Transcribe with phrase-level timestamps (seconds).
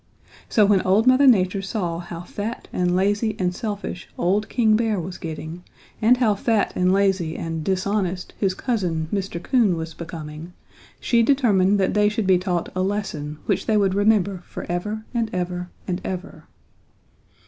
[0.49, 4.99] So when Old Mother Nature saw how fat and lazy and selfish old King Bear
[4.99, 5.63] was getting
[6.01, 9.39] and how fat and lazy and dishonest his cousin, Mr.
[9.43, 10.53] Coon, was becoming,
[10.99, 15.05] she determined that they should be taught a lesson which they would remember for ever
[15.13, 16.45] and ever and ever.